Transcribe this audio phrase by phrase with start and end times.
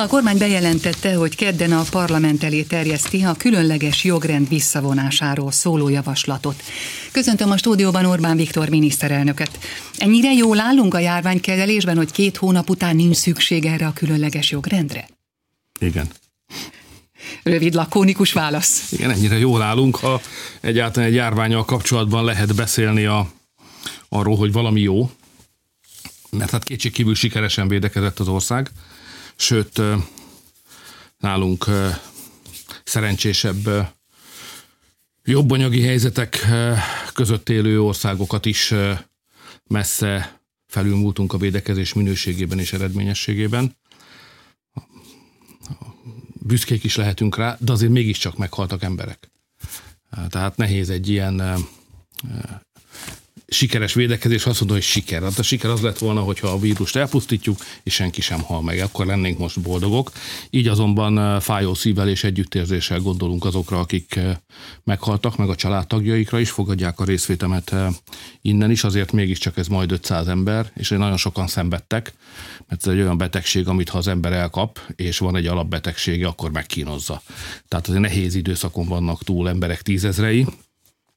[0.00, 6.62] A kormány bejelentette, hogy kedden a parlament elé terjeszti a különleges jogrend visszavonásáról szóló javaslatot.
[7.12, 9.58] Köszöntöm a stúdióban Orbán Viktor miniszterelnöket.
[9.96, 15.08] Ennyire jól állunk a járványkezelésben, hogy két hónap után nincs szükség erre a különleges jogrendre?
[15.80, 16.08] Igen.
[17.42, 18.92] Rövid, lakónikus válasz.
[18.92, 20.20] Igen, ennyire jól állunk, ha
[20.60, 23.30] egyáltalán egy járványal kapcsolatban lehet beszélni a,
[24.08, 25.10] arról, hogy valami jó,
[26.30, 28.70] mert hát kétségkívül sikeresen védekezett az ország
[29.38, 29.80] sőt
[31.18, 31.66] nálunk
[32.84, 33.92] szerencsésebb,
[35.24, 36.46] jobb anyagi helyzetek
[37.12, 38.74] között élő országokat is
[39.66, 43.76] messze felülmúltunk a védekezés minőségében és eredményességében.
[46.40, 49.30] Büszkék is lehetünk rá, de azért mégiscsak meghaltak emberek.
[50.28, 51.66] Tehát nehéz egy ilyen
[53.50, 55.22] sikeres védekezés, azt mondom, hogy siker.
[55.22, 58.78] Hát a siker az lett volna, hogyha a vírust elpusztítjuk, és senki sem hal meg.
[58.78, 60.12] Akkor lennénk most boldogok.
[60.50, 64.20] Így azonban fájó szívvel és együttérzéssel gondolunk azokra, akik
[64.84, 67.74] meghaltak, meg a családtagjaikra is, fogadják a részvétemet
[68.42, 72.12] innen is, azért mégiscsak ez majd 500 ember, és nagyon sokan szenvedtek,
[72.68, 76.50] mert ez egy olyan betegség, amit ha az ember elkap, és van egy alapbetegsége, akkor
[76.50, 77.22] megkínozza.
[77.68, 80.46] Tehát azért nehéz időszakon vannak túl emberek tízezrei,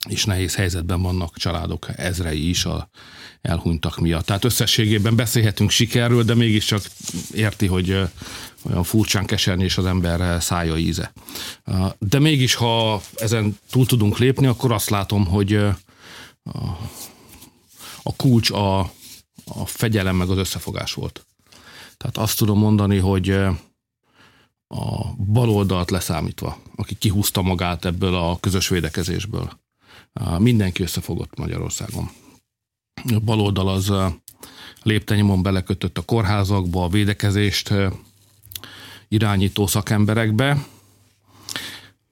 [0.09, 2.89] és nehéz helyzetben vannak családok ezrei is a
[3.41, 4.25] elhunytak miatt.
[4.25, 6.81] Tehát összességében beszélhetünk sikerről, de mégiscsak
[7.33, 7.89] érti, hogy
[8.63, 11.13] olyan furcsán keserni az ember szája íze.
[11.99, 15.53] De mégis, ha ezen túl tudunk lépni, akkor azt látom, hogy
[18.03, 18.79] a kulcs a,
[19.45, 21.25] a fegyelem meg az összefogás volt.
[21.97, 23.29] Tehát azt tudom mondani, hogy
[24.67, 29.60] a baloldalt leszámítva, aki kihúzta magát ebből a közös védekezésből,
[30.37, 32.09] mindenki összefogott Magyarországon.
[33.13, 33.93] A baloldal az
[34.83, 37.73] léptenyomon belekötött a kórházakba, a védekezést
[39.07, 40.65] irányító szakemberekbe.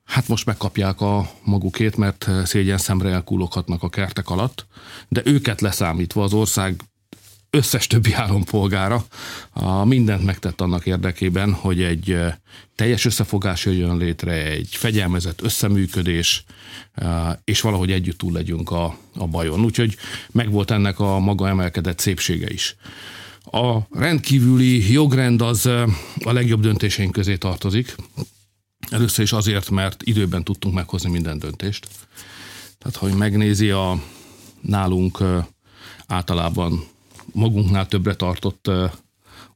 [0.04, 4.68] Hát most megkapják a magukét, mert szégyen szemre elkúloghatnak a kertek alatt,
[5.08, 6.82] de őket leszámítva az ország
[7.50, 9.06] összes többi állampolgára
[9.52, 12.18] a mindent megtett annak érdekében, hogy egy
[12.76, 16.44] teljes összefogás jöjjön létre, egy fegyelmezett összeműködés,
[17.44, 19.64] és valahogy együtt túl legyünk a, a bajon.
[19.64, 19.98] Úgyhogy
[20.32, 22.76] megvolt ennek a maga emelkedett szépsége is.
[23.52, 27.96] A rendkívüli jogrend az a legjobb döntéseink közé tartozik.
[28.90, 31.88] Először is azért, mert időben tudtunk meghozni minden döntést.
[32.78, 34.04] Tehát, ha megnézi a
[34.62, 35.24] nálunk
[36.08, 36.88] általában
[37.34, 38.72] magunknál többre tartott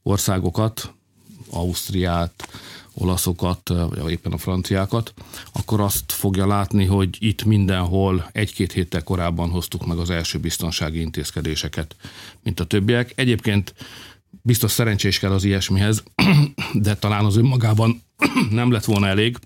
[0.04, 0.94] országokat,
[1.50, 2.48] Ausztriát,
[2.94, 5.14] olaszokat, vagy éppen a franciákat,
[5.52, 11.00] akkor azt fogja látni, hogy itt mindenhol egy-két héttel korábban hoztuk meg az első biztonsági
[11.00, 11.96] intézkedéseket,
[12.44, 13.12] mint a többiek.
[13.16, 13.74] Egyébként
[14.42, 16.04] biztos szerencsés kell az ilyesmihez,
[16.74, 18.02] de talán az önmagában
[18.50, 19.38] nem lett volna elég,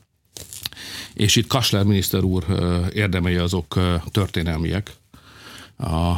[1.14, 2.46] és itt Kasler miniszter úr
[2.94, 3.80] érdemei azok
[4.12, 4.94] történelmiek.
[5.78, 6.14] A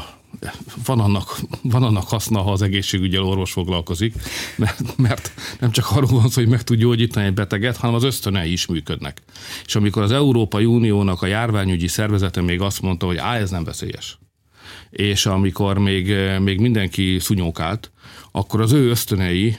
[0.86, 4.14] van annak, van annak haszna, ha az egészségügyel orvos foglalkozik,
[4.56, 8.04] mert, mert nem csak arról van szó, hogy meg tud gyógyítani egy beteget, hanem az
[8.04, 9.22] ösztönei is működnek.
[9.66, 13.64] És amikor az Európai Uniónak a járványügyi szervezete még azt mondta, hogy á, ez nem
[13.64, 14.20] veszélyes,
[14.90, 17.92] és amikor még, még mindenki szunyókált,
[18.32, 19.58] akkor az ő ösztönei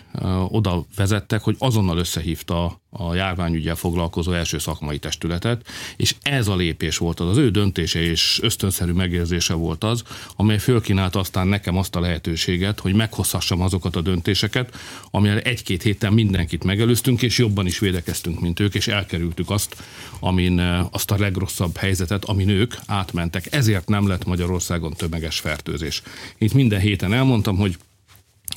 [0.49, 5.67] oda vezettek, hogy azonnal összehívta a járványügyel foglalkozó első szakmai testületet,
[5.97, 10.03] és ez a lépés volt az, az ő döntése és ösztönszerű megérzése volt az,
[10.37, 14.77] amely fölkínálta aztán nekem azt a lehetőséget, hogy meghozhassam azokat a döntéseket,
[15.11, 19.77] amilyen egy-két héten mindenkit megelőztünk, és jobban is védekeztünk, mint ők, és elkerültük azt,
[20.21, 20.59] amin
[20.91, 23.55] azt a legrosszabb helyzetet, amin ők átmentek.
[23.55, 26.03] Ezért nem lett Magyarországon tömeges fertőzés.
[26.39, 27.77] Itt minden héten elmondtam, hogy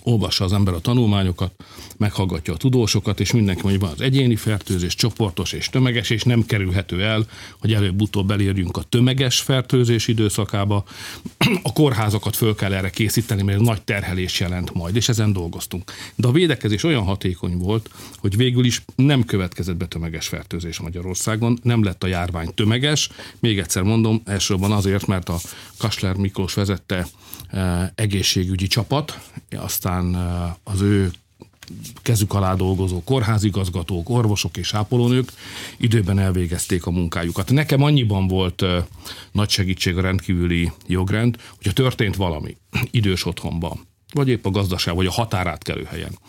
[0.04, 1.64] olvassa az ember a tanulmányokat,
[1.98, 6.46] meghallgatja a tudósokat, és mindenki mondja, van az egyéni fertőzés, csoportos és tömeges, és nem
[6.46, 7.26] kerülhető el,
[7.60, 10.84] hogy előbb-utóbb elérjünk a tömeges fertőzés időszakába.
[11.64, 15.92] A kórházakat föl kell erre készíteni, mert nagy terhelés jelent majd, és ezen dolgoztunk.
[16.16, 21.60] De a védekezés olyan hatékony volt, hogy végül is nem következett be tömeges fertőzés Magyarországon,
[21.64, 23.10] nem lett a járvány tömeges.
[23.40, 25.40] Még egyszer mondom, elsősorban azért, mert a
[25.78, 27.08] Kasler Miklós vezette
[27.96, 29.20] egészségügyi csapat,
[29.50, 30.16] aztán
[30.64, 31.12] az ő
[32.02, 35.32] kezük alá dolgozó kórházigazgatók, orvosok és ápolónők
[35.78, 37.52] időben elvégezték a munkájukat.
[37.52, 38.64] Nekem annyiban volt
[39.32, 42.58] nagy segítség a rendkívüli jogrend, hogyha történt valami
[42.92, 46.20] idős otthonban, vagy épp a gazdaság, vagy a határátkelő helyen,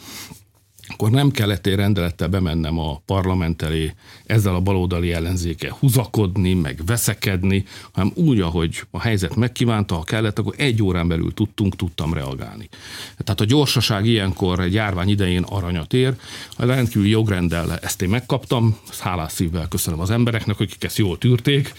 [0.86, 3.94] akkor nem kellett egy rendelettel bemennem a parlament elé,
[4.26, 10.38] ezzel a baloldali ellenzéke húzakodni, meg veszekedni, hanem úgy, ahogy a helyzet megkívánta, ha kellett,
[10.38, 12.68] akkor egy órán belül tudtunk, tudtam reagálni.
[13.18, 16.14] Tehát a gyorsaság ilyenkor egy járvány idején aranyat ér,
[16.56, 21.72] a rendkívüli jogrendel ezt én megkaptam, hálás szívvel köszönöm az embereknek, akik ezt jól tűrték,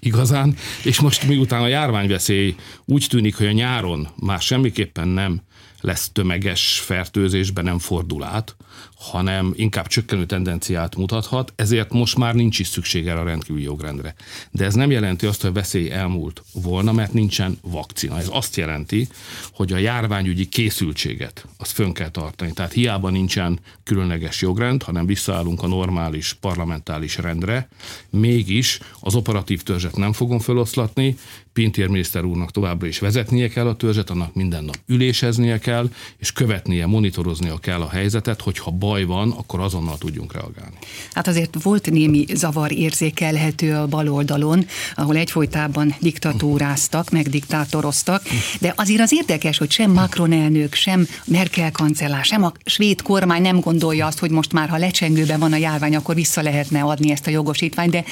[0.00, 2.54] igazán, és most miután a járványveszély
[2.84, 5.40] úgy tűnik, hogy a nyáron már semmiképpen nem
[5.80, 8.56] lesz tömeges fertőzésben nem fordul át,
[8.96, 14.14] hanem inkább csökkenő tendenciát mutathat, ezért most már nincs is szükség erre a rendkívüli jogrendre.
[14.50, 18.18] De ez nem jelenti azt, hogy a veszély elmúlt volna, mert nincsen vakcina.
[18.18, 19.08] Ez azt jelenti,
[19.52, 22.52] hogy a járványügyi készültséget azt fönn kell tartani.
[22.52, 27.68] Tehát hiába nincsen különleges jogrend, hanem visszaállunk a normális parlamentális rendre,
[28.10, 31.16] mégis az operatív törzset nem fogom feloszlatni,
[31.58, 36.32] Pintér miniszter úrnak továbbra is vezetnie kell a törzset, annak minden nap üléseznie kell, és
[36.32, 40.76] követnie, monitoroznia kell a helyzetet, hogyha baj van, akkor azonnal tudjunk reagálni.
[41.12, 48.22] Hát azért volt némi zavar érzékelhető a baloldalon, ahol egyfolytában diktatúráztak, meg diktátoroztak,
[48.60, 53.42] de azért az érdekes, hogy sem Macron elnök, sem Merkel kancellár, sem a svéd kormány
[53.42, 57.10] nem gondolja azt, hogy most már, ha lecsengőben van a járvány, akkor vissza lehetne adni
[57.10, 58.04] ezt a jogosítványt, de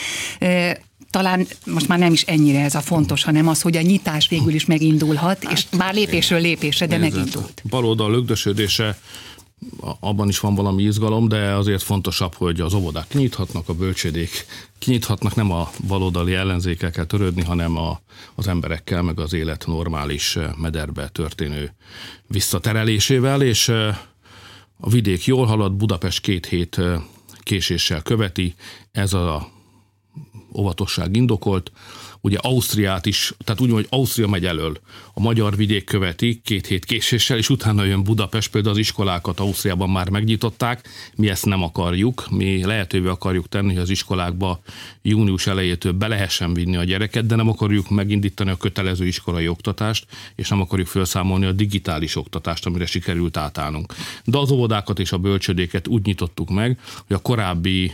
[1.10, 4.54] talán most már nem is ennyire ez a fontos, hanem az, hogy a nyitás végül
[4.54, 7.62] is megindulhat, és hát, már lépésről lépésre, de megindult.
[7.68, 8.98] Baloldal lögdösödése
[10.00, 14.46] abban is van valami izgalom, de azért fontosabb, hogy az óvodák kinyithatnak, a bölcsödék
[14.78, 18.00] kinyithatnak, nem a baloldali ellenzékkel kell törődni, hanem a,
[18.34, 21.74] az emberekkel, meg az élet normális mederbe történő
[22.26, 23.68] visszaterelésével, és
[24.80, 26.80] a vidék jól halad, Budapest két hét
[27.40, 28.54] késéssel követi,
[28.92, 29.48] ez a
[30.54, 31.72] óvatosság indokolt.
[32.20, 34.78] Ugye Ausztriát is, tehát úgy, hogy Ausztria megy elől,
[35.14, 39.90] a magyar vidék követi két hét késéssel, és utána jön Budapest, például az iskolákat Ausztriában
[39.90, 44.60] már megnyitották, mi ezt nem akarjuk, mi lehetővé akarjuk tenni, hogy az iskolákba
[45.02, 50.06] június elejétől be lehessen vinni a gyereket, de nem akarjuk megindítani a kötelező iskolai oktatást,
[50.34, 53.94] és nem akarjuk felszámolni a digitális oktatást, amire sikerült átállnunk.
[54.24, 57.92] De az óvodákat és a bölcsödéket úgy nyitottuk meg, hogy a korábbi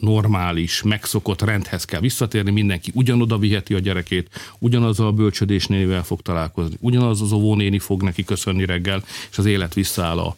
[0.00, 4.28] normális, megszokott rendhez kell visszatérni, mindenki ugyanoda viheti a gyerekét,
[4.58, 9.74] ugyanaz a bölcsödésnével fog találkozni, ugyanaz az óvónéni fog neki köszönni reggel, és az élet
[9.74, 10.36] visszaáll a,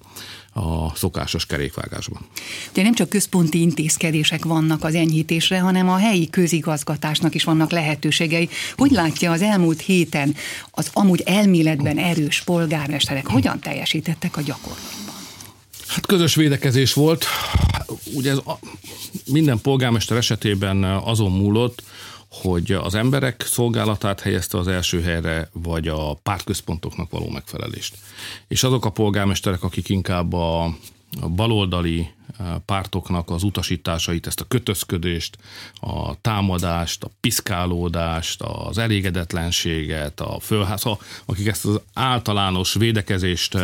[0.60, 2.26] a szokásos kerékvágásban.
[2.70, 8.48] Ugye nem csak központi intézkedések vannak az enyhítésre, hanem a helyi közigazgatásnak is vannak lehetőségei.
[8.76, 10.34] Hogy látja az elmúlt héten
[10.70, 15.14] az amúgy elméletben erős polgármesterek hogyan teljesítettek a gyakorlatban?
[15.86, 17.26] Hát közös védekezés volt.
[18.14, 18.38] Ugye ez
[19.26, 21.82] minden polgármester esetében azon múlott,
[22.30, 27.96] hogy az emberek szolgálatát helyezte az első helyre, vagy a pártközpontoknak való megfelelést.
[28.48, 30.76] És azok a polgármesterek, akik inkább a,
[31.28, 32.10] baloldali
[32.64, 35.38] pártoknak az utasításait, ezt a kötözködést,
[35.74, 40.84] a támadást, a piszkálódást, az elégedetlenséget, a fölház,
[41.24, 43.56] akik ezt az általános védekezést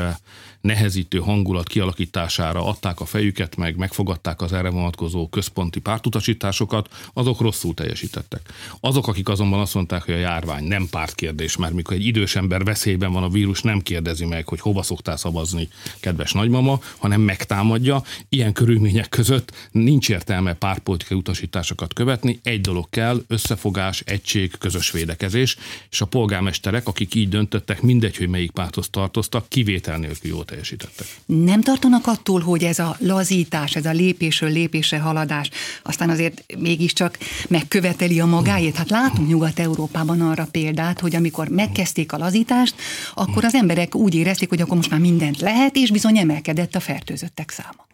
[0.66, 7.74] nehezítő hangulat kialakítására adták a fejüket, meg megfogadták az erre vonatkozó központi pártutasításokat, azok rosszul
[7.74, 8.40] teljesítettek.
[8.80, 12.64] Azok, akik azonban azt mondták, hogy a járvány nem pártkérdés, mert mikor egy idős ember
[12.64, 15.68] veszélyben van a vírus, nem kérdezi meg, hogy hova szoktál szavazni,
[16.00, 18.02] kedves nagymama, hanem megtámadja.
[18.28, 25.56] Ilyen körülmények között nincs értelme pártpolitikai utasításokat követni, egy dolog kell, összefogás, egység, közös védekezés,
[25.90, 31.06] és a polgármesterek, akik így döntöttek, mindegy, hogy melyik párthoz tartoztak, kivétel nélkül jó teljesítettek.
[31.26, 35.50] Nem tartanak attól, hogy ez a lazítás, ez a lépésről lépésre haladás,
[35.82, 38.76] aztán azért mégiscsak megköveteli a magáét?
[38.76, 42.74] Hát látunk Nyugat-Európában arra példát, hogy amikor megkezdték a lazítást,
[43.14, 46.80] akkor az emberek úgy érezték, hogy akkor most már mindent lehet, és bizony emelkedett a
[46.80, 47.86] fertőzöttek száma.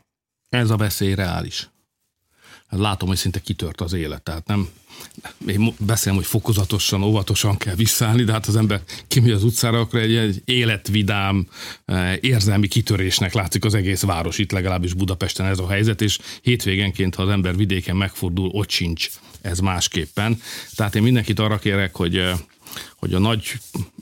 [0.49, 1.71] Ez a veszély reális.
[2.77, 4.69] Látom, hogy szinte kitört az élet, tehát nem,
[5.47, 10.01] én beszélem, hogy fokozatosan, óvatosan kell visszaállni, de hát az ember kimegy az utcára, akkor
[10.01, 11.47] egy, egy életvidám,
[11.85, 17.15] eh, érzelmi kitörésnek látszik az egész város, itt legalábbis Budapesten ez a helyzet, és hétvégenként,
[17.15, 19.09] ha az ember vidéken megfordul, ott sincs
[19.41, 20.41] ez másképpen.
[20.75, 22.39] Tehát én mindenkit arra kérek, hogy eh,
[22.97, 23.53] hogy a nagy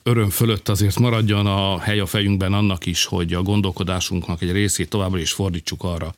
[0.03, 4.89] öröm fölött azért maradjon a hely a fejünkben annak is, hogy a gondolkodásunknak egy részét
[4.89, 6.15] továbbra is fordítsuk arra,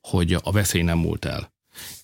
[0.00, 1.53] hogy a veszély nem múlt el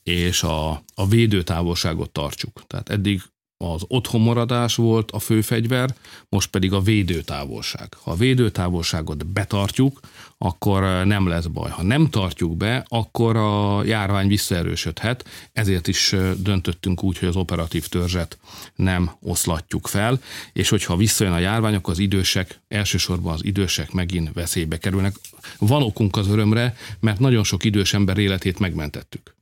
[0.03, 2.63] és a, a védőtávolságot tartsuk.
[2.67, 3.23] Tehát eddig
[3.65, 5.95] az otthonmaradás volt a fő fegyver,
[6.29, 7.95] most pedig a védőtávolság.
[8.03, 10.01] Ha a védőtávolságot betartjuk,
[10.39, 11.71] akkor nem lesz baj.
[11.71, 17.87] Ha nem tartjuk be, akkor a járvány visszaerősödhet, ezért is döntöttünk úgy, hogy az operatív
[17.87, 18.39] törzset
[18.75, 20.21] nem oszlatjuk fel,
[20.53, 25.15] és hogyha visszajön a járvány, akkor az idősek, elsősorban az idősek megint veszélybe kerülnek.
[25.59, 29.39] Van okunk az örömre, mert nagyon sok idős ember életét megmentettük.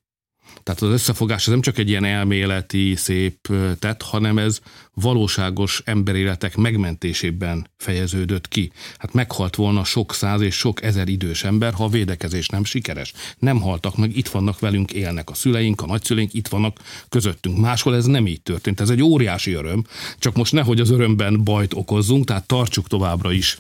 [0.63, 3.49] Tehát az összefogás az nem csak egy ilyen elméleti, szép
[3.79, 4.61] tett, hanem ez
[4.95, 8.73] valóságos emberéletek megmentésében fejeződött ki.
[8.99, 13.13] Hát meghalt volna sok száz és sok ezer idős ember, ha a védekezés nem sikeres.
[13.39, 16.77] Nem haltak meg, itt vannak velünk, élnek a szüleink, a nagyszüleink, itt vannak
[17.09, 17.59] közöttünk.
[17.59, 18.81] Máshol ez nem így történt.
[18.81, 19.85] Ez egy óriási öröm,
[20.19, 23.59] csak most nehogy az örömben bajt okozzunk, tehát tartsuk továbbra is,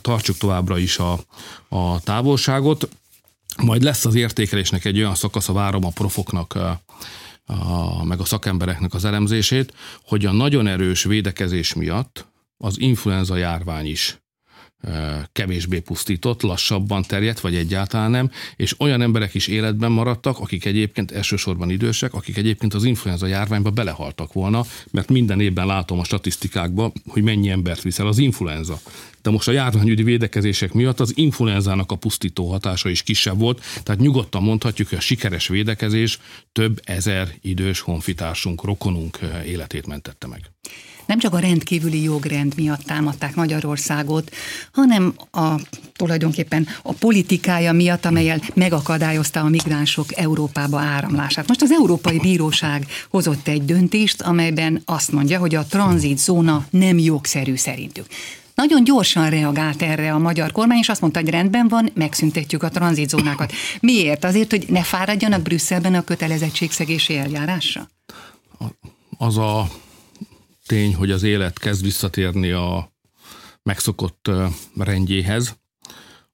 [0.00, 1.20] tartsuk továbbra is a,
[1.68, 2.88] a távolságot.
[3.62, 8.94] Majd lesz az értékelésnek egy olyan szakasz, a várom a profoknak, a, meg a szakembereknek
[8.94, 14.18] az elemzését, hogy a nagyon erős védekezés miatt az influenza járvány is
[15.32, 21.10] kevésbé pusztított, lassabban terjedt, vagy egyáltalán nem, és olyan emberek is életben maradtak, akik egyébként
[21.10, 26.92] elsősorban idősek, akik egyébként az influenza járványba belehaltak volna, mert minden évben látom a statisztikákban,
[27.06, 28.80] hogy mennyi embert viszel az influenza.
[29.22, 34.00] De most a járványügyi védekezések miatt az influenzának a pusztító hatása is kisebb volt, tehát
[34.00, 36.18] nyugodtan mondhatjuk, hogy a sikeres védekezés
[36.52, 40.50] több ezer idős honfitársunk, rokonunk életét mentette meg
[41.06, 44.30] nem csak a rendkívüli jogrend miatt támadták Magyarországot,
[44.72, 45.54] hanem a
[45.96, 51.48] tulajdonképpen a politikája miatt, amelyel megakadályozta a migránsok Európába áramlását.
[51.48, 57.56] Most az Európai Bíróság hozott egy döntést, amelyben azt mondja, hogy a tranzitzóna nem jogszerű
[57.56, 58.06] szerintük.
[58.54, 62.68] Nagyon gyorsan reagált erre a magyar kormány, és azt mondta, hogy rendben van, megszüntetjük a
[62.68, 63.52] tranzitzónákat.
[63.80, 64.24] Miért?
[64.24, 67.88] Azért, hogy ne fáradjanak Brüsszelben a kötelezettségszegési eljárásra?
[69.18, 69.68] Az a
[70.66, 72.92] tény, hogy az élet kezd visszatérni a
[73.62, 74.30] megszokott
[74.76, 75.56] rendjéhez,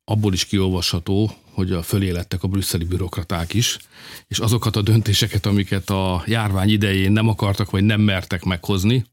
[0.04, 3.78] abból is kiolvasható, hogy a fölélettek a brüsszeli bürokraták is,
[4.28, 9.04] és azokat a döntéseket, amiket a járvány idején nem akartak, vagy nem mertek meghozni,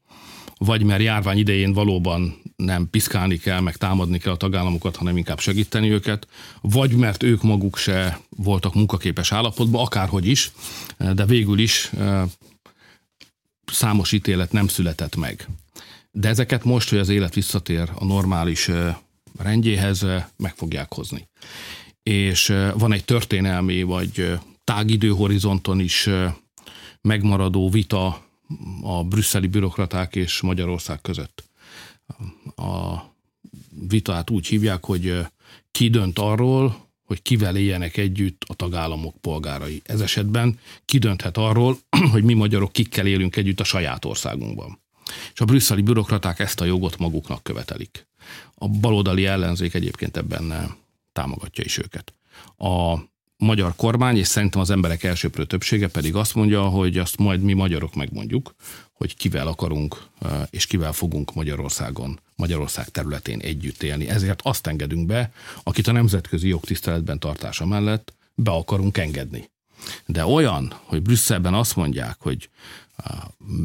[0.58, 5.40] vagy mert járvány idején valóban nem piszkálni kell, meg támadni kell a tagállamokat, hanem inkább
[5.40, 6.26] segíteni őket,
[6.60, 10.52] vagy mert ők maguk se voltak munkaképes állapotban, akárhogy is,
[11.14, 11.90] de végül is
[13.72, 15.48] számos ítélet nem született meg.
[16.10, 18.70] De ezeket most, hogy az élet visszatér a normális
[19.38, 21.28] rendjéhez, meg fogják hozni.
[22.02, 26.08] És van egy történelmi vagy tágidőhorizonton is
[27.00, 28.28] megmaradó vita
[28.82, 31.44] a brüsszeli bürokraták és Magyarország között.
[32.56, 32.98] A
[33.88, 35.26] vitát úgy hívják, hogy
[35.70, 39.82] ki dönt arról, hogy kivel éljenek együtt a tagállamok polgárai.
[39.84, 41.78] Ez esetben kidönthet arról,
[42.12, 44.80] hogy mi magyarok kikkel élünk együtt a saját országunkban.
[45.32, 48.06] És a brüsszeli bürokraták ezt a jogot maguknak követelik.
[48.54, 50.76] A baloldali ellenzék egyébként ebben
[51.12, 52.14] támogatja is őket.
[52.56, 52.98] A
[53.40, 57.52] magyar kormány, és szerintem az emberek elsőprő többsége pedig azt mondja, hogy azt majd mi
[57.52, 58.54] magyarok megmondjuk,
[58.92, 60.02] hogy kivel akarunk
[60.50, 64.08] és kivel fogunk Magyarországon, Magyarország területén együtt élni.
[64.08, 65.32] Ezért azt engedünk be,
[65.62, 69.50] akit a nemzetközi jogtiszteletben tartása mellett be akarunk engedni.
[70.06, 72.48] De olyan, hogy Brüsszelben azt mondják, hogy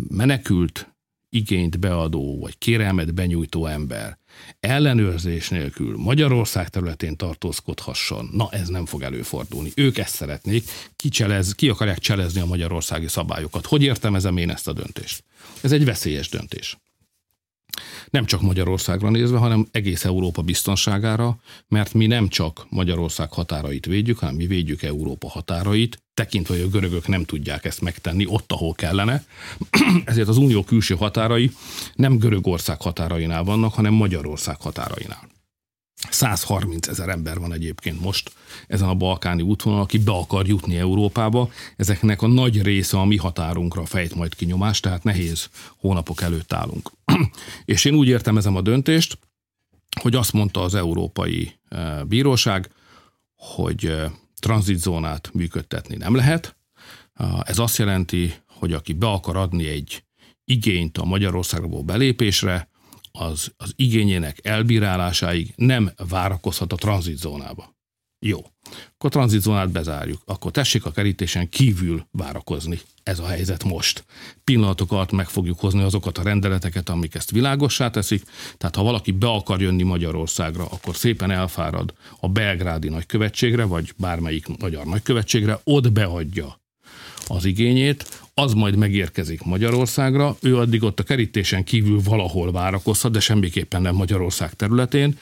[0.08, 0.94] menekült
[1.30, 4.18] igényt beadó vagy kérelmet benyújtó ember
[4.60, 9.72] ellenőrzés nélkül Magyarország területén tartózkodhasson, na ez nem fog előfordulni.
[9.76, 13.66] Ők ezt szeretnék, ki, cselez, ki akarják cselezni a magyarországi szabályokat.
[13.66, 15.24] Hogy értelmezem én ezt a döntést?
[15.62, 16.78] Ez egy veszélyes döntés
[18.10, 24.20] nem csak Magyarországra nézve, hanem egész Európa biztonságára, mert mi nem csak Magyarország határait védjük,
[24.20, 28.74] hanem mi védjük Európa határait, tekintve, hogy a görögök nem tudják ezt megtenni ott, ahol
[28.74, 29.24] kellene.
[30.06, 31.52] Ezért az unió külső határai
[31.96, 35.35] nem Görögország határainál vannak, hanem Magyarország határainál.
[36.10, 38.32] 130 ezer ember van egyébként most
[38.68, 41.50] ezen a balkáni útvonalon, aki be akar jutni Európába.
[41.76, 46.92] Ezeknek a nagy része a mi határunkra fejt majd kinyomást, tehát nehéz hónapok előtt állunk.
[47.66, 49.18] És én úgy értelmezem a döntést,
[50.02, 52.70] hogy azt mondta az Európai eh, Bíróság,
[53.36, 56.56] hogy eh, tranzitzónát működtetni nem lehet.
[57.14, 60.04] Eh, ez azt jelenti, hogy aki be akar adni egy
[60.46, 62.70] igényt a Magyarországról belépésre,
[63.18, 67.76] az, az igényének elbírálásáig nem várakozhat a tranzitzónába.
[68.20, 68.40] Jó.
[68.94, 70.22] Akkor tranzitzónát bezárjuk.
[70.26, 72.80] Akkor tessék a kerítésen kívül várakozni.
[73.04, 74.06] Ez a helyzet most.
[74.44, 78.24] Pillanatok alatt meg fogjuk hozni azokat a rendeleteket, amik ezt világossá teszik.
[78.58, 84.58] Tehát ha valaki be akar jönni Magyarországra, akkor szépen elfárad a belgrádi nagykövetségre, vagy bármelyik
[84.60, 86.60] magyar nagykövetségre, ott beadja
[87.28, 93.20] az igényét, az majd megérkezik Magyarországra, ő addig ott a kerítésen kívül valahol várakozhat, de
[93.20, 95.18] semmiképpen nem Magyarország területén,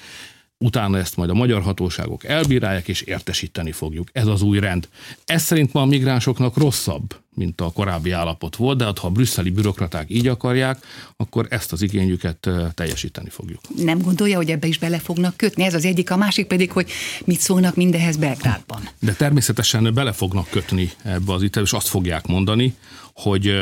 [0.63, 4.10] utána ezt majd a magyar hatóságok elbírálják, és értesíteni fogjuk.
[4.12, 4.88] Ez az új rend.
[5.25, 9.10] Ez szerint ma a migránsoknak rosszabb, mint a korábbi állapot volt, de hát ha a
[9.10, 10.86] brüsszeli bürokraták így akarják,
[11.17, 13.60] akkor ezt az igényüket teljesíteni fogjuk.
[13.75, 15.63] Nem gondolja, hogy ebbe is bele fognak kötni?
[15.63, 16.89] Ez az egyik, a másik pedig, hogy
[17.25, 18.89] mit szólnak mindehez Belgrádban.
[19.00, 22.75] De természetesen bele fognak kötni ebbe az itt, és azt fogják mondani,
[23.13, 23.53] hogy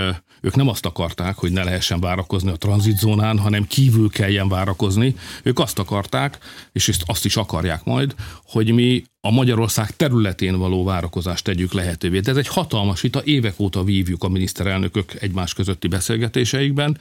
[0.41, 5.15] ők nem azt akarták, hogy ne lehessen várakozni a tranzitzónán, hanem kívül kelljen várakozni.
[5.43, 6.37] Ők azt akarták,
[6.71, 12.19] és azt is akarják majd, hogy mi a Magyarország területén való várakozást tegyük lehetővé.
[12.19, 16.97] De ez egy hatalmas vita, évek óta vívjuk a miniszterelnökök egymás közötti beszélgetéseikben.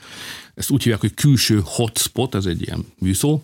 [0.53, 3.41] Ezt úgy hívják, hogy külső hotspot, ez egy ilyen műszó,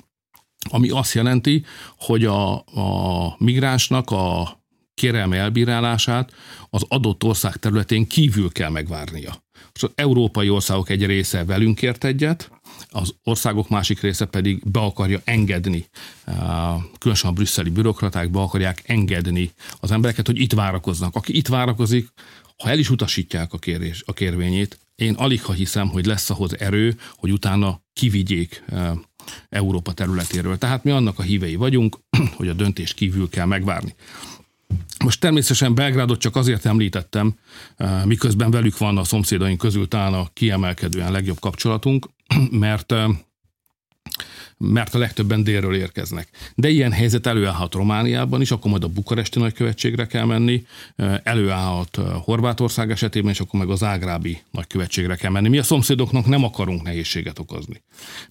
[0.69, 1.65] ami azt jelenti,
[1.97, 4.57] hogy a, a migránsnak a
[4.93, 6.33] kérelme elbírálását
[6.69, 9.46] az adott ország területén kívül kell megvárnia.
[9.73, 12.51] Az európai országok egy része velünk ért egyet,
[12.89, 15.85] az országok másik része pedig be akarja engedni,
[16.97, 21.15] különösen a brüsszeli bürokraták be akarják engedni az embereket, hogy itt várakoznak.
[21.15, 22.07] Aki itt várakozik,
[22.57, 26.59] ha el is utasítják a, kérés, a kérvényét, én alig ha hiszem, hogy lesz ahhoz
[26.59, 28.63] erő, hogy utána kivigyék
[29.49, 30.57] Európa területéről.
[30.57, 31.97] Tehát mi annak a hívei vagyunk,
[32.37, 33.95] hogy a döntés kívül kell megvárni.
[35.03, 37.35] Most természetesen Belgrádot csak azért említettem,
[37.75, 42.09] eh, miközben velük van a szomszédaink közül talán a kiemelkedően legjobb kapcsolatunk,
[42.51, 43.07] mert eh,
[44.57, 46.27] mert a legtöbben délről érkeznek.
[46.55, 50.65] De ilyen helyzet előállhat Romániában is, akkor majd a bukaresti nagykövetségre kell menni,
[51.23, 55.49] előállhat Horvátország esetében, és akkor meg az ágrábi nagykövetségre kell menni.
[55.49, 57.81] Mi a szomszédoknak nem akarunk nehézséget okozni.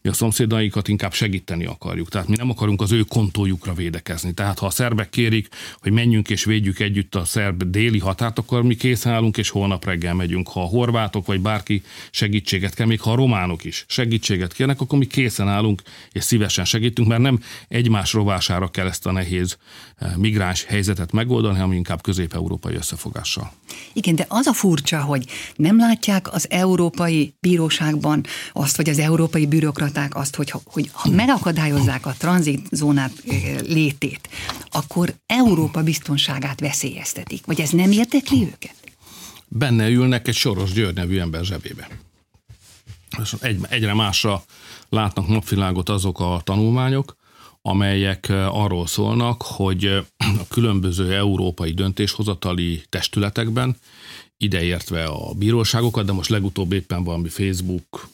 [0.03, 2.09] Mi a szomszédaikat inkább segíteni akarjuk.
[2.09, 4.33] Tehát mi nem akarunk az ő kontójukra védekezni.
[4.33, 5.49] Tehát ha a szerbek kérik,
[5.81, 9.85] hogy menjünk és védjük együtt a szerb déli határt, akkor mi készen állunk, és holnap
[9.85, 10.49] reggel megyünk.
[10.49, 14.99] Ha a horvátok vagy bárki segítséget kell, még ha a románok is segítséget kérnek, akkor
[14.99, 15.83] mi készen állunk,
[16.17, 19.57] és szívesen segítünk, mert nem egymás rovására kell ezt a nehéz
[19.97, 23.53] eh, migráns helyzetet megoldani, hanem inkább közép-európai összefogással.
[23.93, 25.25] Igen, de az a furcsa, hogy
[25.57, 32.07] nem látják az Európai Bíróságban azt, vagy az európai bürokraták azt, hogy, hogy ha megakadályozzák
[32.07, 34.29] a tranzitzónát eh, létét,
[34.71, 37.47] akkor Európa biztonságát veszélyeztetik.
[37.47, 38.75] Vagy ez nem érdekli őket?
[39.49, 41.89] Benne ülnek egy Soros György nevű ember zsebébe.
[43.41, 44.43] Egy, egyre másra
[44.89, 47.17] látnak napvilágot azok a tanulmányok,
[47.63, 49.85] amelyek arról szólnak, hogy
[50.17, 53.77] a különböző európai döntéshozatali testületekben,
[54.37, 58.09] ideértve a bíróságokat, de most legutóbb éppen valami Facebook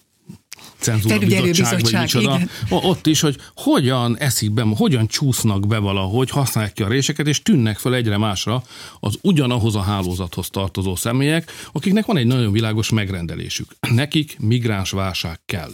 [0.82, 6.72] cenzúra bizottság, vagy micsoda, ott is, hogy hogyan eszik be, hogyan csúsznak be valahogy, használják
[6.72, 8.62] ki a réseket, és tűnnek fel egyre másra
[9.00, 13.66] az ugyanahoz a hálózathoz tartozó személyek, akiknek van egy nagyon világos megrendelésük.
[13.80, 15.72] Nekik migráns válság kell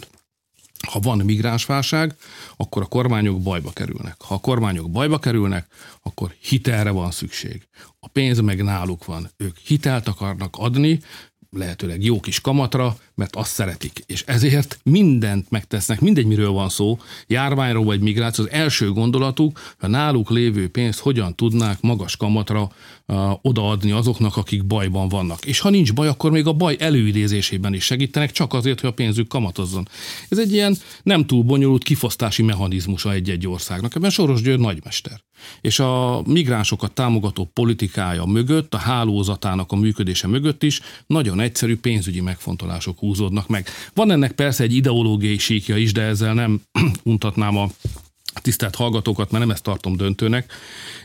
[0.87, 2.15] ha van migránsválság,
[2.57, 4.15] akkor a kormányok bajba kerülnek.
[4.21, 5.67] Ha a kormányok bajba kerülnek,
[6.01, 7.67] akkor hitelre van szükség.
[7.99, 9.31] A pénz meg náluk van.
[9.37, 10.99] Ők hitelt akarnak adni,
[11.49, 14.03] lehetőleg jó kis kamatra, mert azt szeretik.
[14.05, 19.87] És ezért mindent megtesznek, mindegy miről van szó, járványról vagy migráció, az első gondolatuk, a
[19.87, 22.71] náluk lévő pénzt hogyan tudnák magas kamatra
[23.07, 25.45] uh, odaadni azoknak, akik bajban vannak.
[25.45, 28.93] És ha nincs baj, akkor még a baj előidézésében is segítenek, csak azért, hogy a
[28.93, 29.87] pénzük kamatozzon.
[30.29, 33.95] Ez egy ilyen nem túl bonyolult kifosztási mechanizmusa egy-egy országnak.
[33.95, 35.21] Ebben Soros György nagymester.
[35.61, 42.21] És a migránsokat támogató politikája mögött, a hálózatának a működése mögött is nagyon egyszerű pénzügyi
[42.21, 43.67] megfontolások húzódnak meg.
[43.93, 46.61] Van ennek persze egy ideológiai síkja is, de ezzel nem
[47.03, 47.69] untatnám a
[48.41, 50.51] tisztelt hallgatókat, mert nem ezt tartom döntőnek.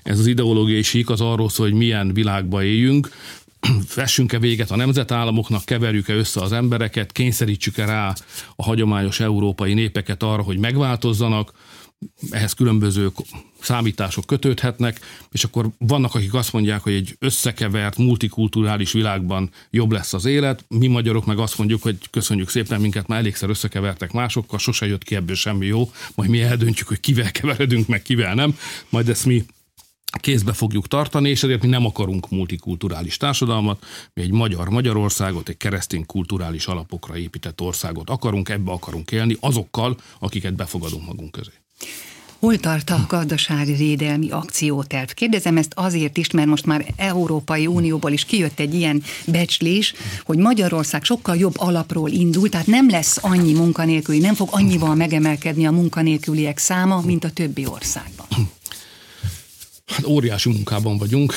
[0.03, 3.11] Ez az ideológiai sík az arról szól, hogy milyen világba éljünk,
[3.95, 8.15] vessünk-e véget a nemzetállamoknak, keverjük-e össze az embereket, kényszerítsük-e rá
[8.57, 11.53] a hagyományos európai népeket arra, hogy megváltozzanak,
[12.31, 13.13] ehhez különböző
[13.61, 20.13] számítások kötődhetnek, és akkor vannak, akik azt mondják, hogy egy összekevert, multikulturális világban jobb lesz
[20.13, 24.59] az élet, mi magyarok meg azt mondjuk, hogy köszönjük szépen, minket már elégszer összekevertek másokkal,
[24.59, 28.57] sose jött ki ebből semmi jó, majd mi eldöntjük, hogy kivel keveredünk, meg kivel nem,
[28.89, 29.45] majd ezt mi
[30.21, 35.57] kézbe fogjuk tartani, és ezért mi nem akarunk multikulturális társadalmat, mi egy magyar Magyarországot, egy
[35.57, 41.64] keresztény kulturális alapokra épített országot akarunk, ebbe akarunk élni, azokkal, akiket befogadunk magunk közé.
[42.45, 43.99] Hol tart a gazdasági
[44.31, 45.09] akcióterv?
[45.09, 50.39] Kérdezem ezt azért is, mert most már Európai Unióból is kijött egy ilyen becslés, hogy
[50.39, 55.71] Magyarország sokkal jobb alapról indul, tehát nem lesz annyi munkanélküli, nem fog annyival megemelkedni a
[55.71, 58.27] munkanélküliek száma, mint a többi országban.
[59.87, 61.35] Hát óriási munkában vagyunk.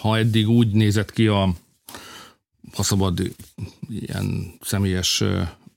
[0.00, 1.54] Ha eddig úgy nézett ki a
[2.72, 3.32] ha szabad
[3.88, 5.24] ilyen személyes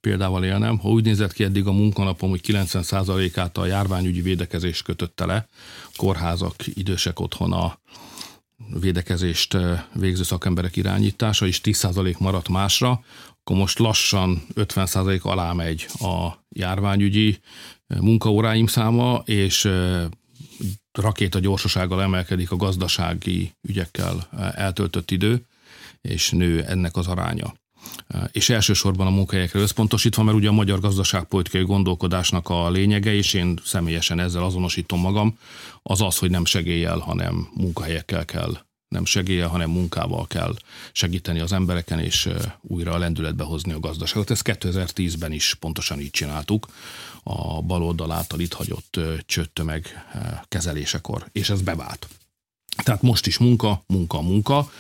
[0.06, 5.26] példával élnem, ha úgy nézett ki eddig a munkanapom, hogy 90%-át a járványügyi védekezés kötötte
[5.26, 5.48] le,
[5.96, 7.80] kórházak, idősek otthona,
[8.80, 9.58] védekezést
[9.94, 13.04] végző szakemberek irányítása, és 10% maradt másra,
[13.40, 17.40] akkor most lassan 50% alá megy a járványügyi
[17.88, 19.70] munkaóráim száma, és
[20.92, 25.46] rakéta gyorsasággal emelkedik a gazdasági ügyekkel eltöltött idő,
[26.02, 27.54] és nő ennek az aránya
[28.32, 33.60] és elsősorban a munkahelyekre összpontosítva, mert ugye a magyar gazdaságpolitikai gondolkodásnak a lényege, és én
[33.66, 35.38] személyesen ezzel azonosítom magam,
[35.84, 40.56] az az, hogy nem segéllyel, hanem munkahelyekkel kell nem segélye, hanem munkával kell
[40.92, 42.30] segíteni az embereken, és
[42.62, 44.30] újra a lendületbe hozni a gazdaságot.
[44.30, 46.68] Ezt 2010-ben is pontosan így csináltuk,
[47.24, 50.06] a baloldal által itt hagyott csőttömeg
[50.48, 52.08] kezelésekor, és ez bevált.
[52.84, 54.72] Tehát most is munka, munka, munka.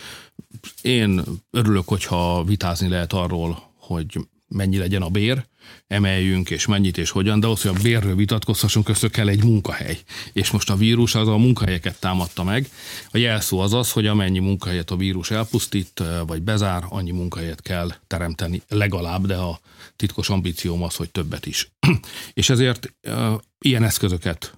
[0.81, 5.45] Én örülök, hogyha vitázni lehet arról, hogy mennyi legyen a bér,
[5.87, 9.97] emeljünk, és mennyit, és hogyan, de az, hogy a bérről vitatkozhassunk, össze kell egy munkahely.
[10.33, 12.69] És most a vírus az a munkahelyeket támadta meg.
[13.11, 17.91] A jelszó az az, hogy amennyi munkahelyet a vírus elpusztít, vagy bezár, annyi munkahelyet kell
[18.07, 19.59] teremteni legalább, de a
[19.95, 21.71] titkos ambícióm az, hogy többet is.
[22.33, 24.57] és ezért uh, ilyen eszközöket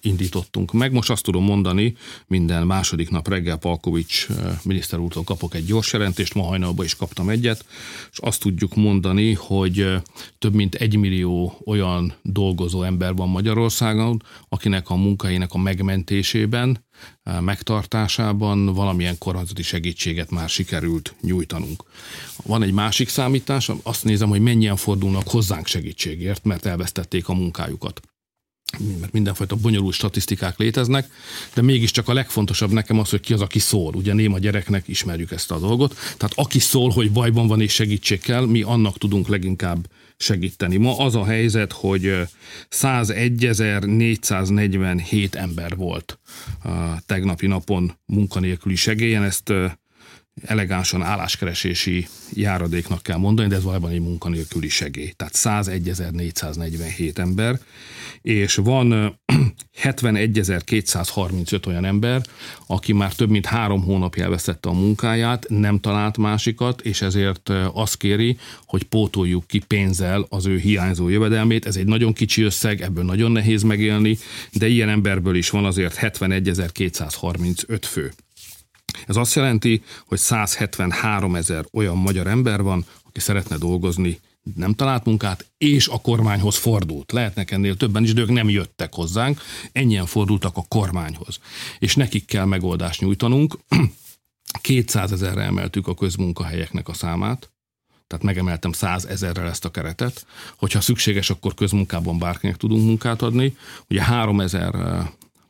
[0.00, 0.92] indítottunk meg.
[0.92, 1.94] Most azt tudom mondani,
[2.26, 4.26] minden második nap reggel Palkovics
[4.62, 7.64] miniszter úrtól kapok egy gyors jelentést, ma hajnalban is kaptam egyet,
[8.12, 9.86] és azt tudjuk mondani, hogy
[10.38, 16.86] több mint egy millió olyan dolgozó ember van Magyarországon, akinek a munkahelyének a megmentésében,
[17.40, 21.84] megtartásában valamilyen kormányzati segítséget már sikerült nyújtanunk.
[22.44, 28.00] Van egy másik számítás, azt nézem, hogy mennyien fordulnak hozzánk segítségért, mert elvesztették a munkájukat
[29.00, 31.10] mert mindenfajta bonyolult statisztikák léteznek,
[31.54, 33.94] de mégiscsak a legfontosabb nekem az, hogy ki az, aki szól.
[33.94, 35.94] Ugye néma gyereknek ismerjük ezt a dolgot.
[36.16, 40.76] Tehát aki szól, hogy bajban van és segítség kell, mi annak tudunk leginkább segíteni.
[40.76, 42.14] Ma az a helyzet, hogy
[42.70, 46.18] 101.447 ember volt
[46.64, 49.52] a tegnapi napon munkanélküli segélyen, ezt
[50.44, 55.12] elegánsan álláskeresési járadéknak kell mondani, de ez valójában egy munkanélküli segély.
[55.16, 57.60] Tehát 101.447 ember,
[58.22, 59.18] és van
[59.82, 62.22] 71.235 olyan ember,
[62.66, 67.96] aki már több mint három hónapja elvesztette a munkáját, nem talált másikat, és ezért azt
[67.96, 71.66] kéri, hogy pótoljuk ki pénzzel az ő hiányzó jövedelmét.
[71.66, 74.18] Ez egy nagyon kicsi összeg, ebből nagyon nehéz megélni,
[74.52, 78.12] de ilyen emberből is van azért 71.235 fő.
[79.06, 84.20] Ez azt jelenti, hogy 173 ezer olyan magyar ember van, aki szeretne dolgozni,
[84.54, 87.12] nem talált munkát, és a kormányhoz fordult.
[87.12, 89.40] Lehetnek ennél többen is, de ők nem jöttek hozzánk,
[89.72, 91.38] ennyien fordultak a kormányhoz.
[91.78, 93.58] És nekik kell megoldást nyújtanunk.
[94.60, 97.50] 200 ezerre emeltük a közmunkahelyeknek a számát,
[98.06, 100.26] tehát megemeltem 100 ezerrel ezt a keretet.
[100.56, 103.56] Hogyha szükséges, akkor közmunkában bárkinek tudunk munkát adni.
[103.88, 104.74] Ugye 3000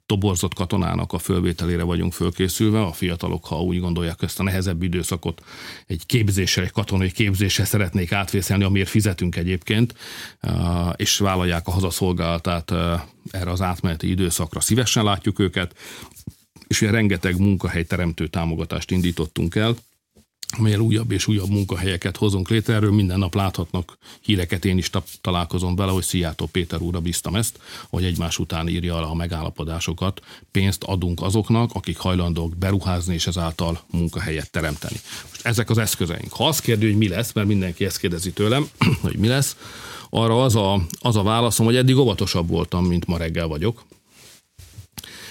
[0.09, 2.81] toborzott katonának a fölvételére vagyunk fölkészülve.
[2.81, 5.43] A fiatalok, ha úgy gondolják, ezt a nehezebb időszakot
[5.87, 9.95] egy képzéssel, egy katonai képzéssel szeretnék átvészelni, amiért fizetünk egyébként,
[10.97, 12.71] és vállalják a hazaszolgálatát
[13.31, 14.61] erre az átmeneti időszakra.
[14.61, 15.75] Szívesen látjuk őket,
[16.67, 19.77] és ugye rengeteg munkahelyteremtő támogatást indítottunk el
[20.57, 22.75] amelyel újabb és újabb munkahelyeket hozunk létre.
[22.75, 27.59] Erről minden nap láthatnak híreket, én is találkozom vele, hogy Szijjátó Péter úrra bíztam ezt,
[27.89, 30.21] hogy egymás után írja alá a megállapodásokat.
[30.51, 34.97] Pénzt adunk azoknak, akik hajlandók beruházni és ezáltal munkahelyet teremteni.
[35.29, 36.33] Most ezek az eszközeink.
[36.33, 38.69] Ha azt kérdő, hogy mi lesz, mert mindenki ezt kérdezi tőlem,
[39.03, 39.57] hogy mi lesz,
[40.11, 43.85] arra az a, az a válaszom, hogy eddig óvatosabb voltam, mint ma reggel vagyok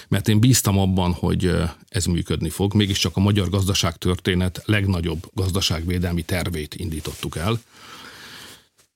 [0.08, 1.52] mert én bíztam abban, hogy
[1.88, 2.74] ez működni fog.
[2.74, 7.60] Mégiscsak a magyar gazdaság történet legnagyobb gazdaságvédelmi tervét indítottuk el.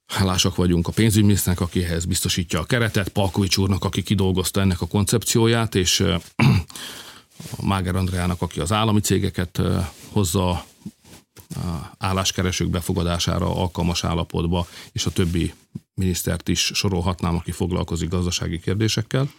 [0.06, 4.86] Hálásak vagyunk a pénzügyminiszternek, aki ehhez biztosítja a keretet, Palkovics úrnak, aki kidolgozta ennek a
[4.86, 6.00] koncepcióját, és
[7.56, 9.60] a Máger Andreának, aki az állami cégeket
[10.08, 10.64] hozza
[11.98, 15.52] álláskeresők befogadására alkalmas állapotba, és a többi
[15.94, 19.30] minisztert is sorolhatnám, aki foglalkozik gazdasági kérdésekkel.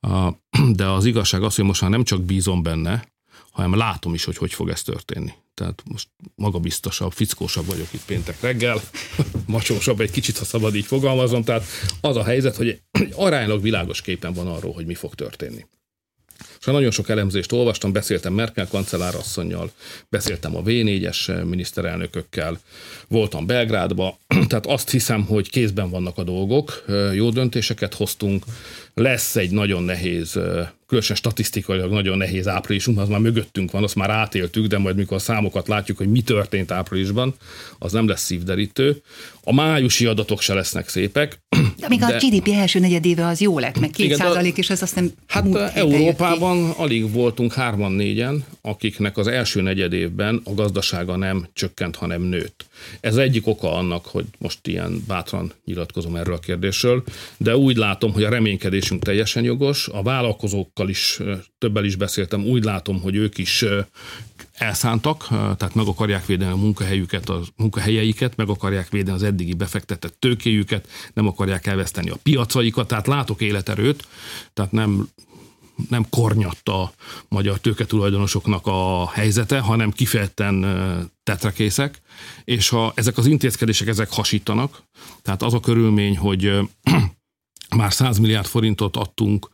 [0.76, 3.04] De az igazság az, hogy most már nem csak bízom benne,
[3.50, 5.32] hanem látom is, hogy hogy fog ez történni.
[5.54, 8.80] Tehát most magabiztosabb, fickósabb vagyok itt péntek reggel,
[9.46, 11.44] macsósabb egy kicsit, ha szabad így fogalmazom.
[11.44, 11.64] Tehát
[12.00, 12.80] az a helyzet, hogy
[13.14, 15.66] aránylag világos képen van arról, hogy mi fog történni.
[16.58, 19.70] És nagyon sok elemzést olvastam, beszéltem Merkel kancellárasszonynal,
[20.08, 22.60] beszéltem a V4-es miniszterelnökökkel,
[23.08, 24.18] voltam Belgrádba,
[24.48, 28.44] tehát azt hiszem, hogy kézben vannak a dolgok, jó döntéseket hoztunk,
[28.94, 30.38] lesz egy nagyon nehéz
[30.92, 35.16] különösen statisztikailag nagyon nehéz áprilisunk, az már mögöttünk van, azt már átéltük, de majd mikor
[35.16, 37.34] a számokat látjuk, hogy mi történt áprilisban,
[37.78, 39.02] az nem lesz szívderítő.
[39.44, 41.38] A májusi adatok se lesznek szépek.
[41.78, 44.82] De még de, a GDP első negyedéve az jó lett, meg két százalék, és ez
[44.82, 51.46] azt nem Hát Európában alig voltunk hárman négyen, akiknek az első negyedévben a gazdasága nem
[51.52, 52.64] csökkent, hanem nőtt.
[53.00, 57.02] Ez egyik oka annak, hogy most ilyen bátran nyilatkozom erről a kérdésről,
[57.36, 61.20] de úgy látom, hogy a reménykedésünk teljesen jogos, a vállalkozókkal is,
[61.58, 63.64] többel is beszéltem, úgy látom, hogy ők is
[64.52, 70.16] elszántak, tehát meg akarják védeni a munkahelyüket, a munkahelyeiket, meg akarják védeni az eddigi befektetett
[70.18, 74.06] tőkéjüket, nem akarják elveszteni a piacaikat, tehát látok életerőt,
[74.52, 75.08] tehát nem
[75.88, 76.92] nem kornyatt a
[77.28, 82.00] magyar tőketulajdonosoknak a helyzete, hanem kifejezetten tetrekészek,
[82.44, 84.82] és ha ezek az intézkedések ezek hasítanak,
[85.22, 86.58] tehát az a körülmény, hogy
[87.76, 89.50] már 100 milliárd forintot adtunk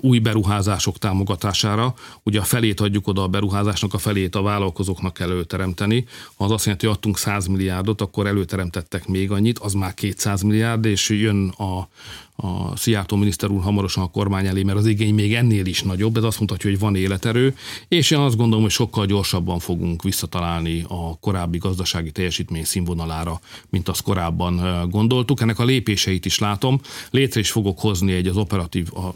[0.00, 1.94] új beruházások támogatására.
[2.22, 6.04] Ugye a felét adjuk oda a beruházásnak, a felét a vállalkozóknak kell előteremteni.
[6.36, 10.42] Ha az azt jelenti, hogy adtunk 100 milliárdot, akkor előteremtettek még annyit, az már 200
[10.42, 11.88] milliárd, és jön a,
[12.36, 16.16] a Szijjártó miniszter úr hamarosan a kormány elé, mert az igény még ennél is nagyobb,
[16.16, 17.56] ez azt mutatja, hogy van életerő,
[17.88, 23.88] és én azt gondolom, hogy sokkal gyorsabban fogunk visszatalálni a korábbi gazdasági teljesítmény színvonalára, mint
[23.88, 25.40] azt korábban gondoltuk.
[25.40, 26.80] Ennek a lépéseit is látom.
[27.10, 29.14] Létre is fogok hozni egy az operatív, a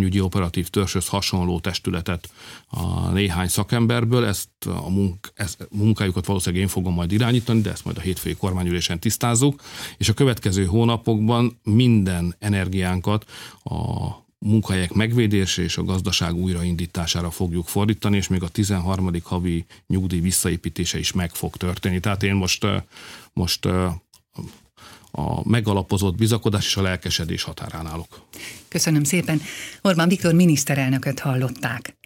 [0.00, 2.30] járványügyi operatív törzshöz hasonló testületet
[2.66, 4.24] a néhány szakemberből.
[4.24, 8.34] Ezt a munk, ezt, munkájukat valószínűleg én fogom majd irányítani, de ezt majd a hétfői
[8.34, 9.62] kormányülésen tisztázzuk.
[9.96, 13.24] És a következő hónapokban minden energiánkat
[13.64, 14.08] a
[14.38, 19.10] munkahelyek megvédése és a gazdaság újraindítására fogjuk fordítani, és még a 13.
[19.22, 22.00] havi nyugdíj visszaépítése is meg fog történni.
[22.00, 22.66] Tehát én most,
[23.32, 23.68] most
[25.10, 28.22] a megalapozott bizakodás és a lelkesedés határán állok.
[28.68, 29.40] Köszönöm szépen.
[29.82, 31.99] Orbán Viktor miniszterelnököt hallották.